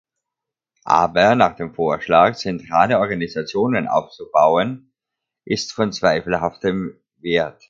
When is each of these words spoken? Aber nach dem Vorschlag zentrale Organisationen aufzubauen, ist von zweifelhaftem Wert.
Aber 0.83 1.35
nach 1.35 1.55
dem 1.57 1.75
Vorschlag 1.75 2.35
zentrale 2.35 2.97
Organisationen 2.97 3.87
aufzubauen, 3.87 4.93
ist 5.45 5.73
von 5.73 5.91
zweifelhaftem 5.93 6.99
Wert. 7.17 7.59